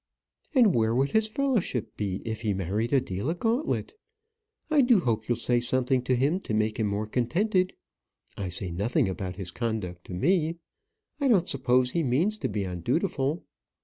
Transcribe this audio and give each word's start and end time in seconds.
"And 0.55 0.73
where 0.73 0.95
would 0.95 1.11
his 1.11 1.27
fellowship 1.27 1.95
be 1.95 2.23
if 2.25 2.41
he 2.41 2.55
married 2.55 2.91
Adela 2.91 3.35
Gauntlet? 3.35 3.93
I 4.71 4.81
do 4.81 5.01
hope 5.01 5.29
you'll 5.29 5.35
say 5.35 5.59
something 5.59 6.01
to 6.05 6.15
him 6.15 6.39
to 6.39 6.55
make 6.55 6.79
him 6.79 6.87
more 6.87 7.05
contented. 7.05 7.73
I 8.35 8.49
say 8.49 8.71
nothing 8.71 9.07
about 9.07 9.35
his 9.35 9.51
conduct 9.51 10.05
to 10.05 10.15
me. 10.15 10.57
I 11.19 11.27
don't 11.27 11.47
suppose 11.47 11.91
he 11.91 12.01
means 12.01 12.39
to 12.39 12.47
be 12.49 12.63
undutiful." 12.63 13.43